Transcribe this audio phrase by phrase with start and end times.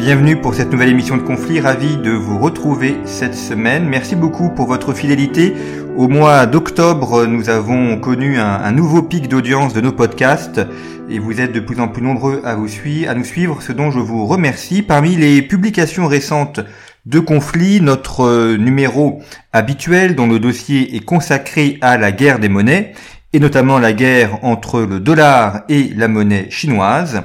[0.00, 3.86] Bienvenue pour cette nouvelle émission de conflit, ravi de vous retrouver cette semaine.
[3.86, 5.52] Merci beaucoup pour votre fidélité.
[5.94, 10.62] Au mois d'octobre, nous avons connu un, nouveau pic d'audience de nos podcasts
[11.10, 13.98] et vous êtes de plus en plus nombreux à, à nous suivre, ce dont je
[13.98, 14.80] vous remercie.
[14.80, 16.60] Parmi les publications récentes
[17.04, 19.20] de conflit, notre numéro
[19.52, 22.94] habituel dont le dossier est consacré à la guerre des monnaies
[23.34, 27.22] et notamment la guerre entre le dollar et la monnaie chinoise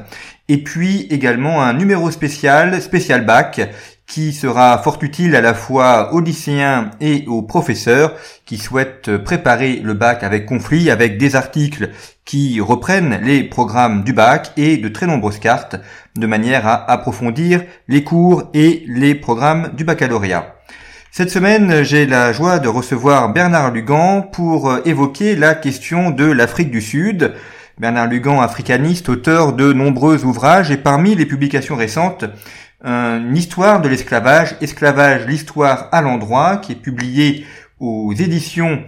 [0.47, 3.61] et puis également un numéro spécial, spécial bac,
[4.07, 8.13] qui sera fort utile à la fois aux lycéens et aux professeurs
[8.45, 11.89] qui souhaitent préparer le bac avec conflit, avec des articles
[12.23, 15.77] qui reprennent les programmes du bac et de très nombreuses cartes,
[16.15, 20.55] de manière à approfondir les cours et les programmes du baccalauréat.
[21.11, 26.69] Cette semaine, j'ai la joie de recevoir Bernard Lugan pour évoquer la question de l'Afrique
[26.69, 27.33] du Sud.
[27.77, 32.23] Bernard Lugan, africaniste, auteur de nombreux ouvrages et parmi les publications récentes,
[32.81, 37.45] une histoire de l'esclavage, Esclavage, l'histoire à l'endroit, qui est publié
[37.81, 38.81] aux éditions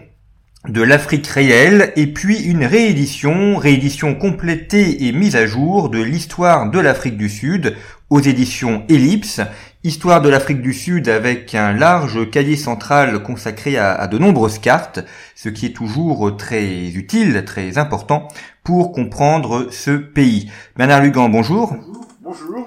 [0.70, 6.70] de l'Afrique réelle, et puis une réédition, réédition complétée et mise à jour de l'histoire
[6.70, 7.76] de l'Afrique du Sud
[8.10, 9.42] aux éditions Ellipse,
[9.88, 15.00] Histoire de l'Afrique du Sud avec un large cahier central consacré à, de nombreuses cartes,
[15.34, 18.28] ce qui est toujours très utile, très important
[18.66, 20.52] pour comprendre ce pays.
[20.76, 21.74] Bernard Lugan, bonjour.
[22.22, 22.66] Bonjour.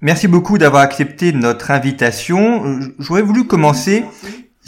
[0.00, 2.78] Merci beaucoup d'avoir accepté notre invitation.
[3.00, 4.04] J'aurais voulu commencer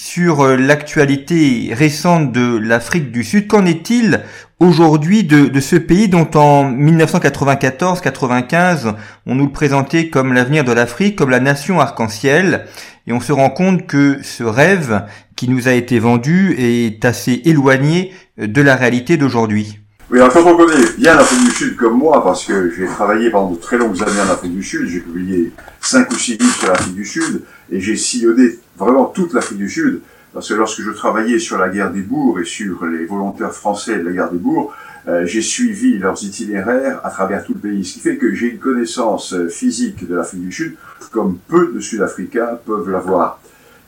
[0.00, 3.46] sur euh, l'actualité récente de l'Afrique du Sud.
[3.48, 4.22] Qu'en est-il
[4.58, 8.94] aujourd'hui de, ce pays dont en 1994-95
[9.26, 12.64] on nous le présentait comme l'avenir de l'Afrique, comme la nation arc-en-ciel,
[13.06, 15.02] et on se rend compte que ce rêve
[15.36, 19.80] qui nous a été vendu est assez éloigné de la réalité d'aujourd'hui?
[20.10, 23.28] Oui, alors quand on connaît bien l'Afrique du Sud comme moi, parce que j'ai travaillé
[23.30, 26.54] pendant de très longues années en Afrique du Sud, j'ai publié cinq ou six livres
[26.54, 30.00] sur l'Afrique du Sud, et j'ai sillonné vraiment toute l'Afrique du Sud,
[30.32, 33.98] parce que lorsque je travaillais sur la guerre des bourgs et sur les volontaires français
[33.98, 34.72] de la guerre des bourgs,
[35.08, 38.48] euh, j'ai suivi leurs itinéraires à travers tout le pays, ce qui fait que j'ai
[38.48, 40.76] une connaissance euh, physique de l'Afrique du Sud
[41.10, 43.40] comme peu de Sud-Africains peuvent l'avoir.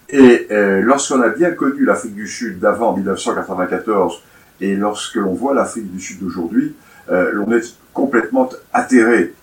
[0.08, 4.22] Et euh, lorsqu'on a bien connu l'Afrique du Sud d'avant 1994
[4.60, 6.74] et lorsque l'on voit l'Afrique du Sud d'aujourd'hui,
[7.08, 9.34] l'on est complètement atterré.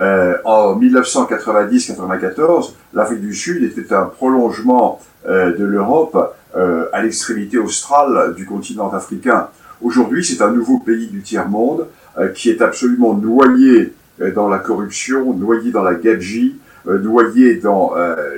[0.00, 7.58] Euh, en 1990-94, l'Afrique du Sud était un prolongement euh, de l'Europe euh, à l'extrémité
[7.58, 9.48] australe du continent africain.
[9.82, 13.92] Aujourd'hui, c'est un nouveau pays du tiers-monde euh, qui est absolument noyé
[14.22, 16.56] euh, dans la corruption, noyé dans la gabegie,
[16.86, 17.92] noyé dans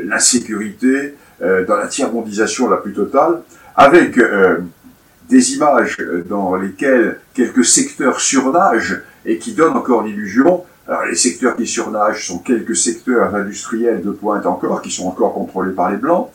[0.05, 3.43] l'insécurité, dans la tiers-mondisation la plus totale,
[3.77, 4.19] avec
[5.29, 11.55] des images dans lesquelles quelques secteurs surnagent et qui donnent encore l'illusion alors les secteurs
[11.55, 15.97] qui surnagent sont quelques secteurs industriels de pointe encore, qui sont encore contrôlés par les
[15.97, 16.31] Blancs.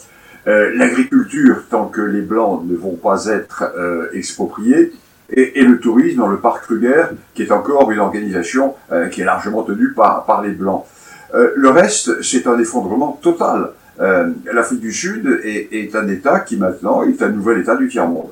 [0.47, 4.93] Euh, L'agriculture, tant que les Blancs ne vont pas être euh, expropriés.
[5.29, 9.25] Et, le tourisme dans le parc Kruger, qui est encore une organisation euh, qui est
[9.25, 10.85] largement tenue par, par les Blancs.
[11.33, 13.71] Le reste, c'est un effondrement total.
[13.99, 18.29] L'Afrique du Sud est, est un État qui maintenant est un nouvel État du tiers-monde.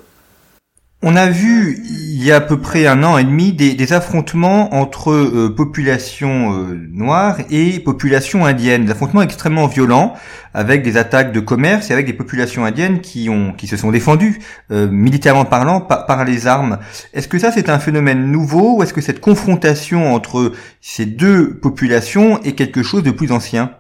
[1.06, 4.74] On a vu il y a à peu près un an et demi des, affrontements
[4.74, 10.16] entre euh, populations euh, noires et populations indiennes, des affrontements extrêmement violents
[10.54, 13.92] avec des attaques de commerce et avec des populations indiennes qui ont qui se sont
[13.92, 14.40] défendues
[14.72, 16.78] euh, militairement parlant par, les armes.
[17.14, 21.54] Est-ce que ça c'est un phénomène nouveau ou est-ce que cette confrontation entre ces deux
[21.54, 23.72] populations est quelque chose de plus ancien?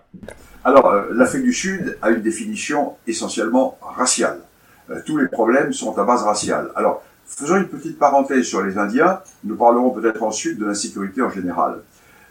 [0.66, 4.40] Alors l'Afrique du Sud a une définition essentiellement raciale.
[5.05, 6.67] tous les problèmes sont à base raciale.
[6.75, 7.01] Alors
[7.35, 9.19] Faisons une petite parenthèse sur les Indiens.
[9.44, 11.79] Nous parlerons peut-être ensuite de l'insécurité en général.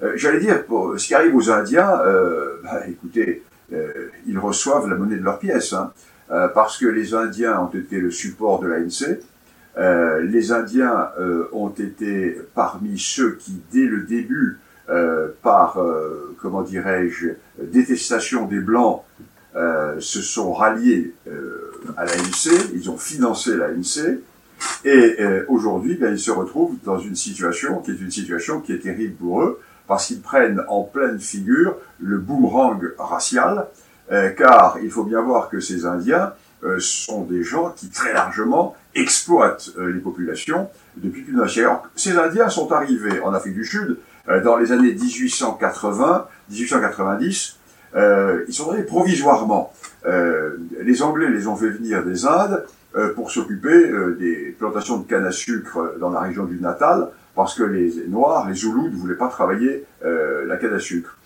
[0.03, 1.91] Euh, J'allais dire, pour ce qui arrive aux Indiens,
[2.63, 3.43] bah, écoutez,
[3.73, 5.93] euh, ils reçoivent la monnaie de leur pièce, hein,
[6.55, 9.19] parce que les Indiens ont été le support de l'ANC.
[10.23, 11.09] Les Indiens
[11.53, 14.59] ont été parmi ceux qui, dès le début,
[15.43, 15.79] par,
[16.41, 17.29] comment dirais-je,
[17.61, 19.03] détestation des Blancs,
[19.55, 21.13] se sont ralliés
[21.99, 24.21] à l'ANC, ils ont financé l'ANC,
[24.85, 28.73] et euh, aujourd'hui, ben, ils se retrouvent dans une situation qui est une situation qui
[28.73, 33.67] est terrible pour eux, parce qu'ils prennent en pleine figure le boomerang racial,
[34.11, 36.33] euh, car il faut bien voir que ces Indiens
[36.65, 41.71] euh, sont des gens qui très largement exploitent les populations depuis plus d'un siècle.
[41.97, 43.97] Ces Indiens sont arrivés en Afrique du Sud
[44.45, 47.59] dans les années 1880, 1890.
[47.97, 49.73] ils sont arrivés provisoirement.
[50.05, 52.67] les Anglais les ont fait venir des Indes euh,
[53.15, 57.55] pour s'occuper euh, des plantations de canne à sucre dans la région du Natal, parce
[57.55, 61.17] que les Noirs, les Zoulous, ne voulaient pas travailler euh, la canne à sucre.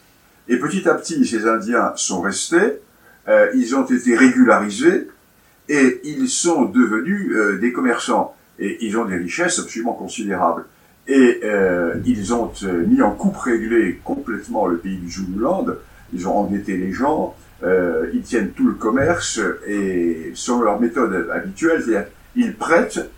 [0.48, 2.80] Et petit à petit, ces Indiens sont restés,
[3.28, 5.08] euh, ils ont été régularisés,
[5.68, 8.34] et ils sont devenus euh, des commerçants.
[8.58, 10.64] Et ils ont des richesses absolument considérables.
[11.08, 15.66] Et euh, ils ont euh, mis en coupe réglée complètement le pays du Zululand.
[16.12, 21.28] Ils ont endetté les gens, euh, ils tiennent tout le commerce et selon leur méthode
[21.32, 23.10] habituelle, c'est-à-dire ils prêtent,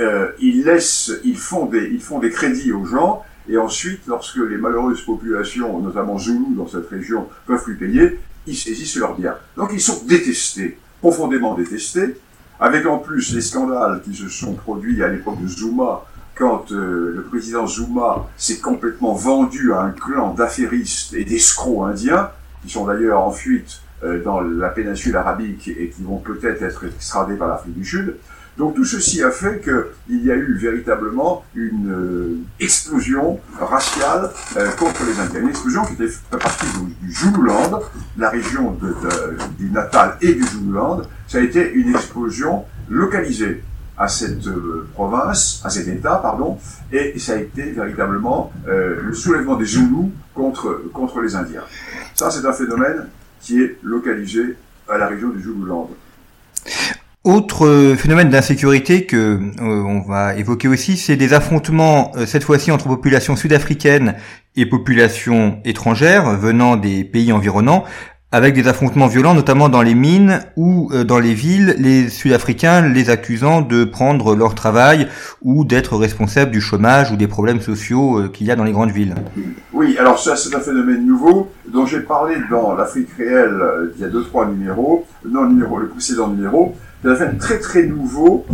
[0.00, 4.36] euh, ils laissent, ils font des, ils font des crédits aux gens et ensuite, lorsque
[4.36, 9.36] les malheureuses populations, notamment Zoulou dans cette région, peuvent plus payer, ils saisissent leurs biens.
[9.56, 12.16] Donc ils sont détestés, profondément détestés,
[12.60, 16.04] avec en plus les scandales qui se sont produits à l'époque de Zuma,
[16.36, 22.30] quand euh, le président Zuma s'est complètement vendu à un clan d'affairistes et d'escrocs indiens,
[22.62, 23.81] qui sont d'ailleurs en fuite
[24.24, 28.16] dans la péninsule arabique et qui vont peut-être être extradés par l'Afrique du Sud.
[28.58, 34.70] Donc tout ceci a fait qu'il y a eu véritablement une euh, explosion raciale euh,
[34.72, 35.40] contre les Indiens.
[35.40, 37.80] Une explosion qui était partie du, du Zululand,
[38.18, 38.94] la région de,
[39.58, 41.02] du Natal et du Zululand.
[41.28, 43.62] Ça a été une explosion localisée
[43.96, 46.58] à cette euh, province, à cet État, pardon,
[46.92, 51.64] et ça a été véritablement euh, le soulèvement des Zoulous contre, contre les Indiens.
[52.14, 53.06] Ça, c'est un phénomène
[53.42, 54.56] qui est localisé
[54.88, 55.90] à la région du Zululand.
[57.24, 62.42] Autre euh, phénomène d'insécurité que euh, on va évoquer aussi, c'est des affrontements euh, cette
[62.42, 64.16] fois-ci entre populations sud-africaines
[64.56, 67.84] et populations étrangères venant des pays environnants,
[68.32, 72.88] avec des affrontements violents, notamment dans les mines ou euh, dans les villes, les Sud-Africains
[72.88, 75.06] les accusant de prendre leur travail
[75.42, 78.72] ou d'être responsables du chômage ou des problèmes sociaux euh, qu'il y a dans les
[78.72, 79.14] grandes villes.
[79.74, 84.00] Oui, alors ça c'est un phénomène nouveau dont j'ai parlé dans l'Afrique réelle euh, il
[84.00, 86.74] y a deux trois numéros, non numéro le précédent numéro.
[87.02, 88.46] C'est un phénomène très très nouveau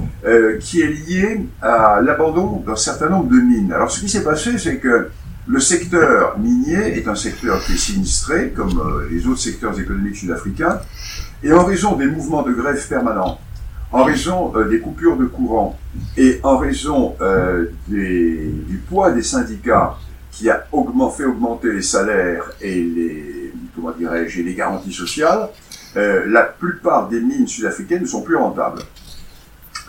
[0.60, 3.72] qui est lié à l'abandon d'un certain nombre de mines.
[3.72, 5.10] Alors ce qui s'est passé, c'est que
[5.48, 10.16] le secteur minier est un secteur qui est sinistré, comme euh, les autres secteurs économiques
[10.16, 10.80] sud-africains,
[11.42, 13.40] et en raison des mouvements de grève permanents,
[13.90, 15.78] en raison euh, des coupures de courant
[16.18, 19.96] et en raison euh, du poids des syndicats
[20.30, 20.66] qui a
[21.16, 25.48] fait augmenter les salaires et les, comment dirais-je, les garanties sociales,
[25.96, 28.82] la plupart des mines sud-africaines ne sont plus rentables.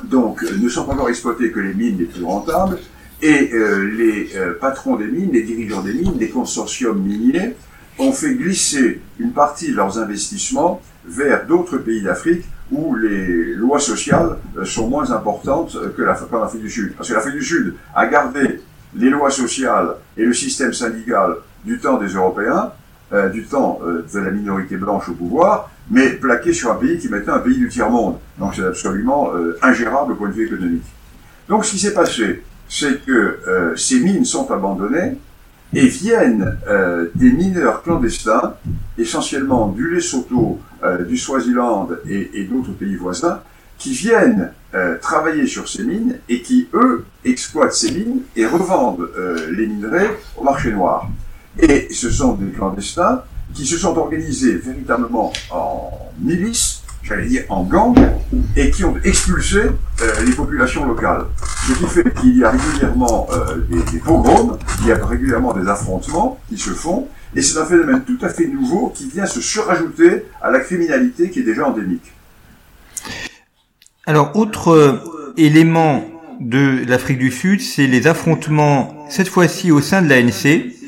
[0.06, 2.80] Donc, ne sont pas encore exploitées que les mines les plus rentables,
[3.22, 7.56] et euh, les euh, patrons des mines, les dirigeants des mines, les consortiums miniers,
[7.98, 13.80] ont fait glisser une partie de leurs investissements vers d'autres pays d'Afrique où les lois
[13.80, 16.94] sociales euh, sont moins importantes que la- qu'en Afrique du Sud.
[16.96, 18.62] Parce que l'Afrique du Sud a gardé
[18.96, 21.36] les lois sociales et le système syndical
[21.66, 22.72] du temps des Européens,
[23.12, 26.98] euh, du temps euh, de la minorité blanche au pouvoir, mais plaqué sur un pays
[27.00, 28.18] qui maintenant un pays du tiers-monde.
[28.38, 30.86] Donc c'est absolument euh, ingérable au point de vue économique.
[31.50, 35.18] Donc ce qui s'est passé, c'est que euh, ces mines sont abandonnées
[35.74, 38.56] et viennent euh, des mineurs clandestins,
[38.98, 43.42] essentiellement du Lesotho, euh, du Swaziland et, et d'autres pays voisins,
[43.78, 49.10] qui viennent euh, travailler sur ces mines et qui, eux, exploitent ces mines et revendent
[49.18, 51.08] euh, les minerais au marché noir.
[51.58, 53.24] Et ce sont des clandestins
[53.54, 56.79] qui se sont organisés véritablement en milices,
[57.50, 58.00] en gangs,
[58.56, 61.26] et qui ont expulsé euh, les populations locales.
[61.68, 65.54] Ce qui fait qu'il y a régulièrement euh, des, des pogroms, il y a régulièrement
[65.54, 69.26] des affrontements qui se font, et c'est un phénomène tout à fait nouveau qui vient
[69.26, 72.12] se surajouter à la criminalité qui est déjà endémique.
[74.06, 76.04] Alors, autre euh, élément
[76.40, 80.79] de l'Afrique du Sud, c'est les affrontements, cette fois-ci au sein de l'ANC,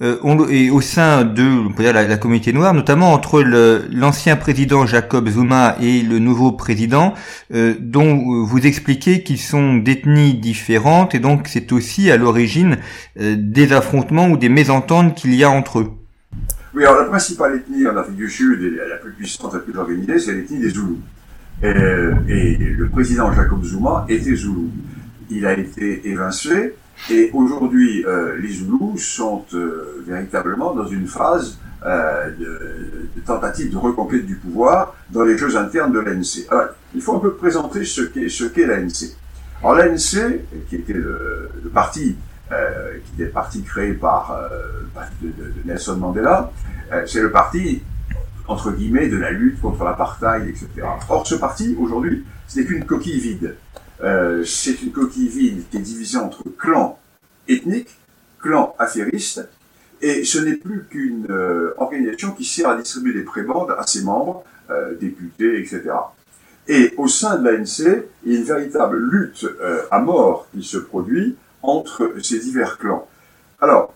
[0.00, 6.02] on- et au sein de la, communauté noire, notamment entre l'ancien président Jacob Zuma et
[6.02, 7.14] le nouveau président,
[7.52, 12.76] euh, dont euh, vous expliquez qu'ils sont d'ethnies différentes, et donc c'est aussi à l'origine
[13.20, 15.90] euh, des affrontements ou des mésententes qu'il y a entre eux.
[16.74, 19.76] Oui, alors la principale ethnie en Afrique du Sud, et la plus puissante, la plus
[19.76, 21.00] organisée, c'est l'ethnie des Zoulous.
[21.60, 21.66] Et,
[22.28, 24.70] et le président Jacob Zuma était Zoulou.
[25.28, 26.74] Il a été évincé,
[27.10, 33.72] et aujourd'hui, euh, les Zoulous sont euh, véritablement dans une phase euh, de, de tentative
[33.72, 36.46] de reconquête du pouvoir dans les jeux internes de l'ANC.
[36.50, 39.16] Alors, il faut un peu présenter ce qu'est ce l'ANC.
[39.62, 42.16] Alors l'ANC, qui était le, parti
[42.48, 44.34] qui était parti créé par
[45.66, 46.50] Nelson Mandela,
[47.06, 47.82] c'est le parti
[48.46, 50.66] entre guillemets de la lutte contre l'apartheid, etc.
[51.10, 53.56] Or ce parti aujourd'hui, ce n'est qu'une coquille vide.
[54.02, 56.98] Euh, c'est une coquille vide qui est divisée entre clans
[57.48, 57.96] ethniques,
[58.40, 59.48] clans affairistes,
[60.00, 64.04] et ce n'est plus qu'une euh, organisation qui sert à distribuer des prébendes à ses
[64.04, 65.82] membres, euh, députés, etc.
[66.68, 70.62] Et au sein de l'ANC, il y a une véritable lutte euh, à mort qui
[70.62, 73.08] se produit entre ces divers clans.
[73.60, 73.94] Alors,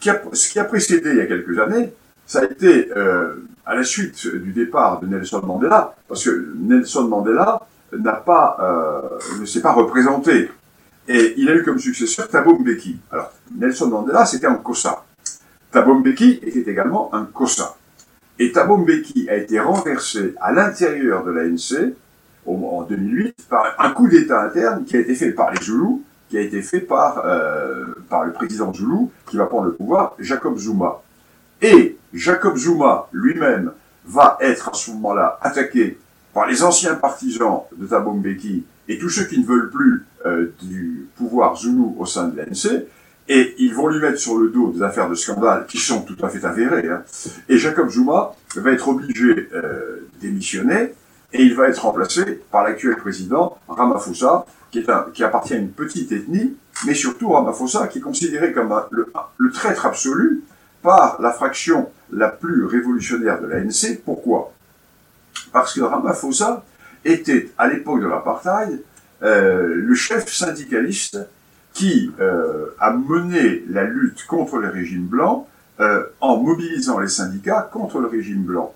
[0.00, 1.92] ce qui a précédé il y a quelques années,
[2.26, 7.04] ça a été euh, à la suite du départ de Nelson Mandela, parce que Nelson
[7.04, 7.66] Mandela
[7.98, 10.50] n'a pas, euh, ne s'est pas représenté.
[11.08, 12.98] Et il a eu comme successeur Thabo Mbeki.
[13.10, 15.04] Alors, Nelson Mandela, c'était un Kossa.
[15.70, 17.76] Thabo Mbeki était également un Kossa.
[18.38, 21.94] Et Thabo Mbeki a été renversé à l'intérieur de l'ANC
[22.46, 26.38] en 2008 par un coup d'État interne qui a été fait par les Zoulous, qui
[26.38, 30.56] a été fait par, euh, par le président Zoulou, qui va prendre le pouvoir, Jacob
[30.58, 31.02] Zuma.
[31.60, 33.72] Et Jacob Zuma lui-même
[34.06, 35.98] va être à ce moment-là attaqué
[36.32, 40.52] par les anciens partisans de Thabo Mbeki et tous ceux qui ne veulent plus euh,
[40.62, 42.84] du pouvoir Zoulou au sein de l'ANC,
[43.28, 46.16] et ils vont lui mettre sur le dos des affaires de scandale qui sont tout
[46.20, 46.88] à fait avérées.
[46.88, 47.02] Hein.
[47.48, 50.94] Et Jacob Zuma va être obligé euh, de démissionner
[51.32, 55.58] et il va être remplacé par l'actuel président Ramaphosa, qui, est un, qui appartient à
[55.58, 56.56] une petite ethnie,
[56.86, 60.42] mais surtout Ramaphosa qui est considéré comme le traître absolu
[60.82, 64.00] par la fraction la plus révolutionnaire de l'ANC.
[64.04, 64.52] Pourquoi?
[65.52, 66.64] Parce que Ramaphosa
[67.04, 68.82] était, à l'époque de l'apartheid,
[69.22, 71.18] euh, le chef syndicaliste
[71.72, 75.46] qui euh, a mené la lutte contre le régime blanc
[75.80, 78.74] euh, en mobilisant les syndicats contre le régime blanc.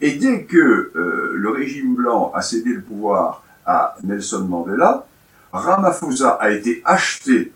[0.00, 5.06] Et dès que euh, le régime blanc a cédé le pouvoir à Nelson Mandela,
[5.52, 7.52] Ramaphosa a été acheté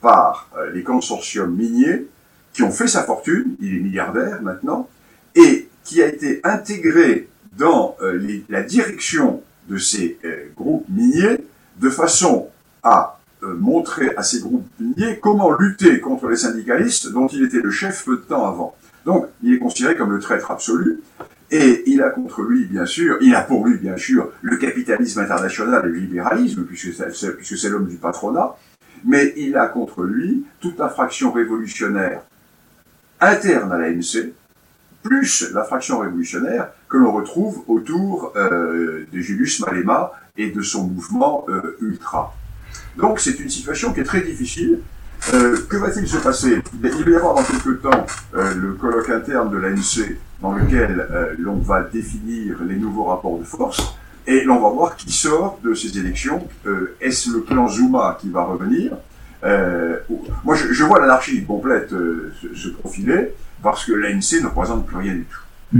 [0.00, 2.06] par les consortiums miniers
[2.52, 4.88] qui ont fait sa fortune, il est milliardaire maintenant,
[5.34, 10.18] et qui a été intégré dans euh, les, la direction de ces
[10.56, 11.38] groupes miniers
[11.78, 12.48] de façon
[12.82, 17.70] à montrer à ces groupes miniers comment lutter contre les syndicalistes dont il était le
[17.70, 18.74] chef peu de temps avant.
[19.04, 21.00] Donc, il est considéré comme le traître absolu.
[21.50, 25.20] Et il a contre lui, bien sûr, il a pour lui, bien sûr, le capitalisme
[25.20, 28.56] international et le libéralisme, puisque c'est l'homme du patronat,
[29.04, 32.22] mais il a contre lui toute la fraction révolutionnaire
[33.20, 34.30] interne à l'ANC,
[35.02, 40.84] plus la fraction révolutionnaire que l'on retrouve autour euh, de Julius Malema et de son
[40.84, 42.34] mouvement euh, ultra.
[42.98, 44.80] Donc c'est une situation qui est très difficile,
[45.32, 46.62] euh, que va-t-il se passer?
[46.82, 51.06] Il va y avoir dans quelques temps euh, le colloque interne de l'ANC dans lequel
[51.38, 53.94] l'on va définir les nouveaux rapports de force
[54.26, 56.48] et l'on va voir qui sort de ces élections.
[57.00, 58.90] Est-ce le plan Zuma qui va revenir?
[60.42, 65.14] Moi, je, vois l'anarchie complète se, se, profiler parce que l'ANC ne représente plus rien
[65.14, 65.78] du tout.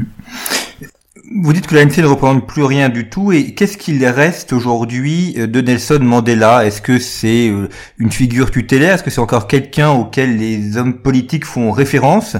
[1.34, 5.34] Vous dites que l'ANC ne représente plus rien du tout, et qu'est-ce qu'il reste aujourd'hui
[5.38, 6.66] euh, de Nelson Mandela?
[6.66, 8.94] Est-ce que c'est euh, une figure tutélaire?
[8.94, 12.36] Est-ce que c'est encore quelqu'un auquel les hommes politiques font référence?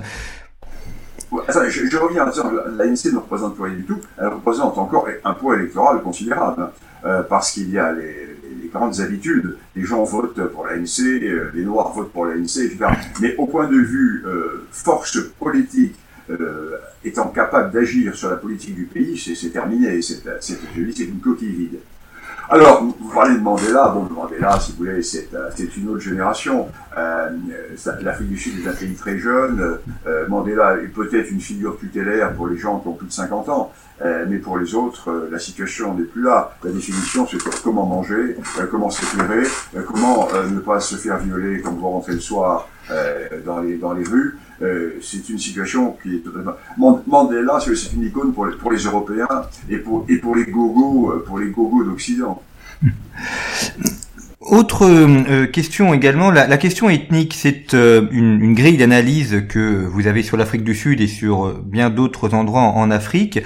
[1.33, 5.33] Je, reviens à ça, l'ANC ne représente plus rien du tout, elle représente encore un
[5.33, 6.69] poids électoral considérable,
[7.07, 10.99] euh, parce qu'il y a les, les, grandes habitudes, les gens votent pour l'ANC,
[11.55, 12.79] les Noirs votent pour l'ANC, etc.
[13.23, 14.25] Mais au point de vue
[14.71, 15.95] force politique,
[16.41, 20.01] euh, étant capable d'agir sur la politique du pays, c'est terminé.
[20.03, 21.79] C'est une coquille vide.
[22.51, 23.89] Alors, vous parlez de Mandela.
[23.89, 25.29] Bon, Mandela, si vous voulez, c'est
[25.77, 26.69] une autre génération.
[26.99, 27.31] Euh,
[28.03, 29.79] L'Afrique du Sud est un pays très jeune.
[30.07, 33.49] Euh, Mandela est peut-être une figure tutélaire pour les gens qui ont plus de 50
[33.49, 33.73] ans.
[34.05, 36.57] Euh, mais pour les autres, euh, la situation n'est plus là.
[36.65, 39.45] La définition, c'est comment manger, euh, comment s'éclairer,
[39.87, 42.69] comment ne pas se faire violer quand vous rentrez le soir
[43.45, 44.39] dans, les, dans les rues.
[45.01, 46.55] c'est une situation qui est totalement...
[46.77, 49.29] Mandela, c'est une icône pour les, pour les Européens
[49.69, 52.43] et pour, et pour les gogos, pour les gogos d'Occident.
[54.53, 60.23] Autre euh, question également, la, question ethnique, c'est euh, une, grille d'analyse que vous avez
[60.23, 63.41] sur l'Afrique du Sud et sur euh, bien d'autres endroits en, Afrique.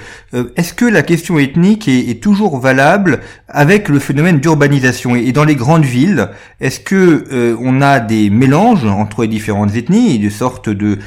[0.57, 5.15] Est-ce que la question ethnique est, toujours valable avec le phénomène d'urbanisation?
[5.15, 6.27] Et, dans les grandes villes,
[6.59, 10.97] est-ce que on a des mélanges entre les différentes ethnies et de sorte de,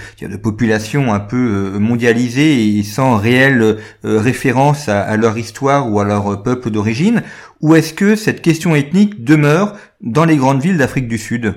[0.43, 6.71] populations un peu mondialisées et sans réelle référence à leur histoire ou à leur peuple
[6.71, 7.23] d'origine,
[7.61, 11.55] ou est-ce que cette question ethnique demeure dans les grandes villes d'Afrique du Sud?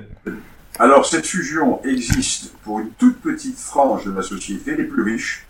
[0.80, 5.46] Alors cette fusion existe pour une toute petite frange de la société, les plus riches,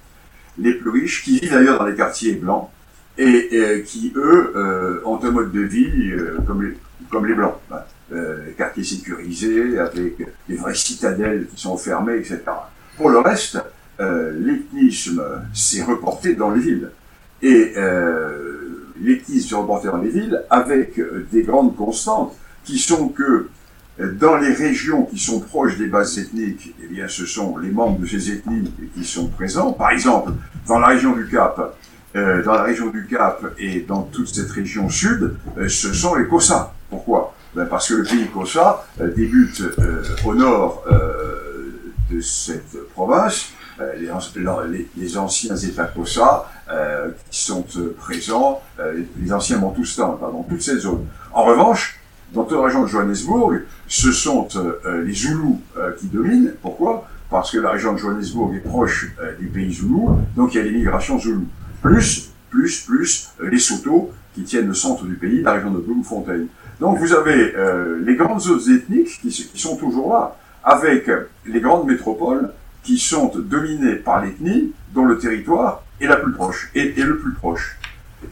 [0.57, 2.69] les plus riches qui vivent d'ailleurs dans les quartiers blancs
[3.17, 6.77] et, qui eux euh, ont un mode de vie euh, comme, les,
[7.09, 7.77] comme les blancs, hein.
[8.11, 10.17] euh, quartiers sécurisés avec
[10.49, 12.41] des vraies citadelles qui sont fermées, etc.
[12.97, 13.59] Pour le reste,
[13.99, 16.89] l'ethnisme s'est reporté dans les villes
[17.41, 17.73] et
[19.01, 20.99] l'ethnisme s'est reporté dans les villes avec
[21.31, 23.49] des grandes constantes qui sont que
[23.99, 27.69] euh, dans les régions qui sont proches des bases ethniques, eh bien, ce sont les
[27.69, 29.71] membres de ces ethnies qui sont présents.
[29.73, 30.31] Par exemple,
[30.67, 31.75] dans la région du Cap,
[32.15, 36.15] euh, dans la région du Cap et dans toute cette région sud, euh, ce sont
[36.15, 36.73] les Kossa.
[36.89, 37.35] Pourquoi?
[37.55, 38.83] Ben Parce que le pays Kossa
[39.15, 39.61] débute
[40.25, 40.83] au nord
[42.09, 43.49] de cette province
[44.97, 46.49] les, anciens États Possa
[47.29, 47.63] qui sont
[47.99, 48.59] présents,
[49.21, 51.05] les anciens Bantoustans, dans toute cette zone.
[51.33, 51.99] En revanche,
[52.33, 54.47] dans toute la région de Johannesburg, ce sont
[55.05, 55.61] les Zoulous
[55.99, 56.53] qui dominent.
[56.61, 57.07] Pourquoi?
[57.29, 60.63] Parce que la région de Johannesburg est proche du pays Zoulou, donc il y a
[60.63, 61.45] l'immigration Zoulou.
[61.81, 66.45] Plus, plus, plus les Soto qui tiennent le centre du pays, la région de Bloemfontein.
[66.79, 71.09] Donc vous avez euh, les grandes zones ethniques qui, sont toujours là, avec
[71.45, 72.49] les grandes métropoles
[72.83, 77.33] qui sont dominées par l'ethnie dont le territoire est la plus proche, et, le plus
[77.33, 77.77] proche.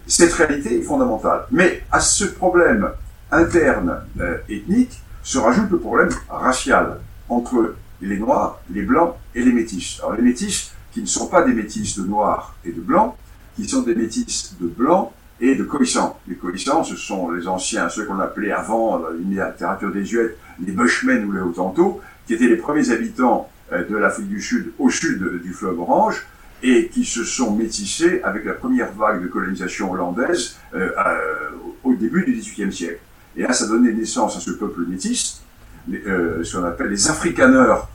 [0.08, 1.46] Cette réalité est fondamentale.
[1.52, 2.90] Mais à ce problème
[3.32, 9.52] interne euh, ethnique se rajoute le problème racial entre les noirs, les blancs et les
[9.52, 10.00] métis.
[10.00, 13.16] Alors les métis qui ne sont pas des métis de noirs et de blancs,
[13.56, 16.20] qui sont des métis de blancs et de cohissants.
[16.28, 20.72] Les cohissants, ce sont les anciens, ceux qu'on appelait avant, dans la littérature désuète, les
[20.72, 24.90] Bushmen ou les Hottentots, qui étaient les premiers habitants euh, de l'Afrique du Sud, au
[24.90, 26.26] sud du fleuve Orange,
[26.64, 30.90] et qui se sont métissés avec la première vague de colonisation hollandaise euh,
[31.84, 33.00] au début du XVIIIe siècle.
[33.36, 35.42] Et là, ça donnait naissance à ce peuple métis,
[35.92, 37.90] euh, ce qu'on appelle les africaneurs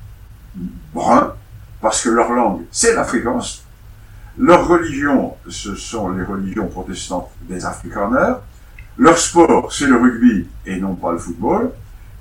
[0.94, 1.35] bruns,
[1.80, 3.62] parce que leur langue, c'est l'afrikaans,
[4.38, 8.35] leur religion, ce sont les religions protestantes des Afrikaners.
[8.99, 11.70] Leur sport, c'est le rugby et non pas le football.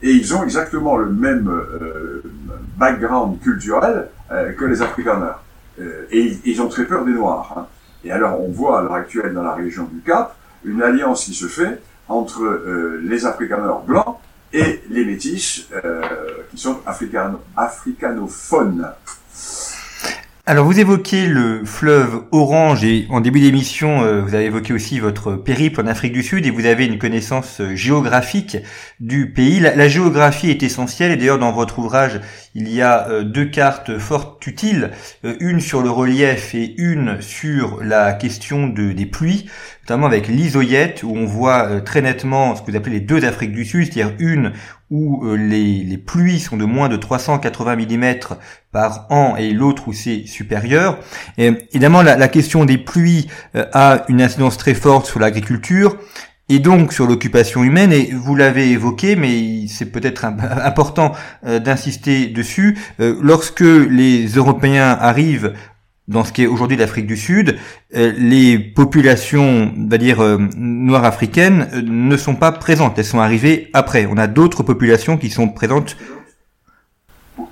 [0.01, 2.23] Et ils ont exactement le même euh,
[2.77, 5.39] background culturel euh, que les Afrikaners.
[5.79, 7.53] Euh, et ils ont très peur des Noirs.
[7.57, 7.67] Hein.
[8.03, 11.33] Et alors on voit à l'heure actuelle dans la région du Cap une alliance qui
[11.33, 14.17] se fait entre les Afrikaners blancs
[14.53, 15.67] et les métis
[16.49, 18.87] qui sont africano africanophones.
[20.47, 24.99] Alors vous évoquez le fleuve Orange et en début d'émission euh, vous avez évoqué aussi
[24.99, 28.57] votre périple en Afrique du Sud et vous avez une connaissance euh, géographique
[28.99, 29.59] du pays.
[29.59, 32.21] La, géographie est essentielle et d'ailleurs dans votre ouvrage
[32.53, 34.91] il y a euh, deux cartes fort utiles,
[35.23, 39.49] une sur le relief et une sur la question de, des pluies,
[39.85, 43.51] notamment avec l'isoyette où on voit très nettement ce que vous appelez les deux Afriques
[43.51, 44.51] du Sud, c'est-à-dire une
[44.91, 48.15] où euh, les, pluies sont de moins de 380 mm
[48.71, 50.99] par an et l'autre où c'est supérieur.
[51.37, 55.97] Évidemment, la, question des pluies euh, a une incidence très forte sur l'agriculture
[56.47, 60.25] et donc sur l'occupation humaine, et vous l'avez évoqué, mais c'est peut-être
[60.63, 61.13] important
[61.45, 65.53] euh, d'insister dessus, lorsque les Européens arrivent
[66.07, 67.57] dans ce qui est aujourd'hui l'Afrique du Sud,
[67.95, 72.97] euh, les populations, on va dire, euh, noires africaines euh, ne sont pas présentes.
[72.99, 74.07] Elles sont arrivées après.
[74.09, 75.97] On a d'autres populations qui sont présentes.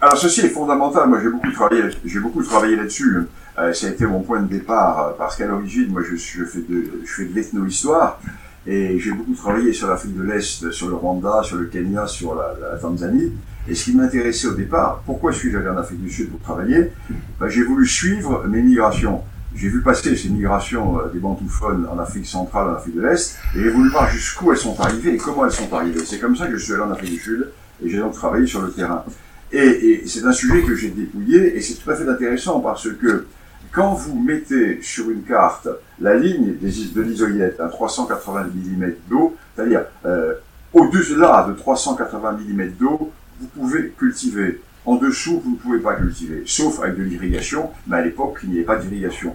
[0.02, 1.10] Alors ceci est fondamental.
[1.10, 3.28] Moi, j'ai beaucoup travaillé, j'ai beaucoup travaillé là-dessus.
[3.56, 7.02] ça a été mon point de départ parce qu'à l'origine, moi, je, je, fais de,
[7.06, 8.20] je fais de l'ethno-histoire
[8.66, 12.36] et j'ai beaucoup travaillé sur l'Afrique de l'Est, sur le Rwanda, sur le Kenya, sur
[12.36, 13.32] la, Tanzanie.
[13.68, 16.92] Et ce qui m'intéressait au départ, pourquoi suis-je allé en Afrique du Sud pour travailler?
[17.40, 19.22] Ben, J'ai voulu suivre mes migrations.
[19.56, 23.38] J'ai vu passer ces migrations euh, des bantoufons en Afrique centrale, en Afrique de l'Est,
[23.56, 26.04] et j'ai voulu voir jusqu'où elles sont arrivées et comment elles sont arrivées.
[26.06, 27.50] C'est comme ça que je suis allé en Afrique du Sud,
[27.84, 29.04] et j'ai donc travaillé sur le terrain.
[29.52, 32.90] Et, et c'est un sujet que j'ai dépouillé, et c'est tout à fait intéressant parce
[32.92, 33.28] que
[33.74, 35.68] quand vous mettez sur une carte
[36.00, 40.36] la ligne de l'isoyette à 380 mm d'eau, c'est-à-dire euh,
[40.72, 44.62] au-delà de 380 mm d'eau, vous pouvez cultiver.
[44.86, 48.50] En dessous, vous ne pouvez pas cultiver, sauf avec de l'irrigation, mais à l'époque, il
[48.50, 49.34] n'y avait pas d'irrigation.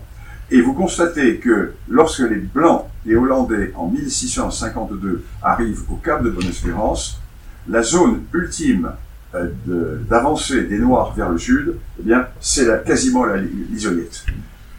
[0.50, 6.30] Et vous constatez que lorsque les Blancs, les Hollandais, en 1652, arrivent au Cap de
[6.30, 7.20] Bonne-Espérance,
[7.68, 8.92] la zone ultime
[9.34, 14.24] euh, d'avancée des Noirs vers le sud, eh bien, c'est quasiment l'isolette.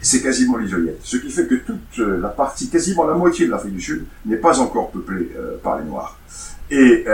[0.02, 0.98] C'est quasiment l'isolette.
[1.04, 4.06] Ce qui fait que toute euh, la partie, quasiment la moitié de l'Afrique du Sud,
[4.26, 6.18] n'est pas encore peuplée euh, par les Noirs.
[6.68, 7.04] Et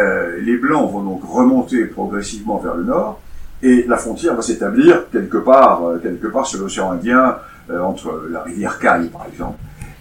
[0.43, 3.23] les Blancs vont donc remonter progressivement vers le nord,
[3.63, 7.39] et la frontière va s'établir quelque part, quelque part sur l'océan Indien,
[7.71, 9.57] entre la rivière Caille, par exemple.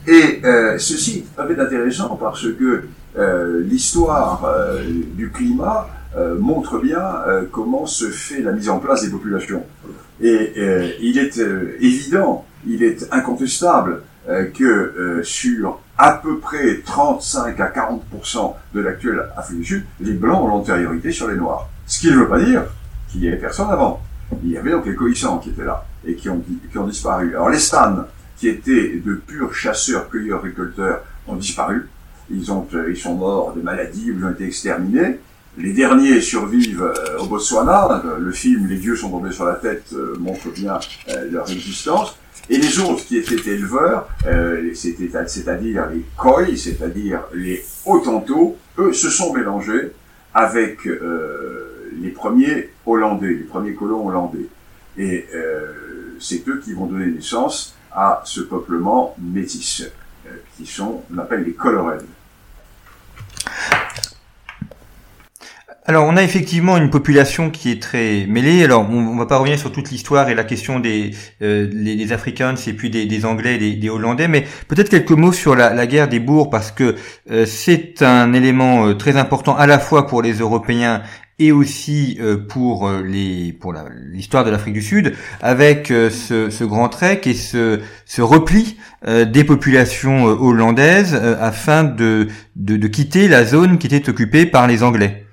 [0.07, 0.41] Et
[0.77, 2.83] ceci est très intéressant parce que
[3.61, 4.45] l'histoire
[5.13, 5.87] du climat
[6.39, 7.01] montre bien
[7.51, 9.63] comment se fait la mise en place des populations.
[10.21, 10.53] Et
[11.01, 11.37] il est
[11.81, 14.01] évident, il est incontestable
[14.53, 20.43] que sur à peu près 35 à 40% de l'actuelle Afrique du Sud, les Blancs
[20.43, 21.69] ont l'antériorité sur les Noirs.
[21.87, 22.63] Ce qui ne veut pas dire
[23.09, 24.01] qu'il n'y avait personne avant.
[24.43, 27.35] Il y avait donc les cohissants qui étaient là et qui ont, qui ont disparu.
[27.35, 28.05] Alors les Stan,
[28.37, 31.87] qui étaient de purs chasseurs, cueilleurs, récolteurs, ont disparu.
[32.29, 35.19] Ils, ont, euh, ils sont morts de maladies, ils ont été exterminés.
[35.57, 38.03] Les derniers survivent euh, au Botswana.
[38.19, 40.79] Le film Les dieux sont tombés sur la tête euh, montre bien
[41.31, 42.17] leur existence.
[42.49, 49.09] Et les autres qui étaient éleveurs, euh, c'est-à-dire les Khoi, c'est-à-dire les Hottentots, eux se
[49.09, 49.93] sont mélangés
[50.33, 54.47] avec euh, les premiers Hollandais, les premiers colons hollandais.
[54.97, 59.89] Et euh, c'est eux qui vont donner naissance à ce peuplement métis,
[60.57, 61.97] qui sont, on appelle les coloreds.
[65.87, 68.63] Alors, on a effectivement une population qui est très mêlée.
[68.63, 71.11] Alors, on, ne va pas revenir sur toute l'histoire et la question des
[71.43, 75.31] euh, les, Africains et puis des, des Anglais, des, des, Hollandais, mais peut-être quelques mots
[75.31, 76.95] sur la, la, guerre des bourgs parce que
[77.29, 81.03] euh, c'est un élément euh, très important à la fois pour les Européens
[81.37, 82.17] et aussi
[82.47, 83.73] pour les pour
[84.13, 89.43] l'histoire de l'Afrique du Sud, avec ce, ce, grand trek et ce, ce repli des
[89.43, 95.24] populations hollandaises afin de, de, de quitter la zone qui était occupée par les Anglais.